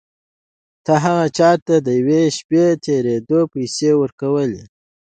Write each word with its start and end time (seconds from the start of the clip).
تا 0.85 0.93
هغه 1.05 1.25
چا 1.37 1.49
ته 1.65 1.75
د 1.85 1.87
یوې 1.99 2.21
شپې 2.37 2.65
تېرېدو 2.85 3.39
پيسې 3.53 3.89
ورکولې. 4.01 4.63